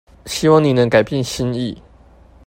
[0.25, 1.79] 希望你能改變心意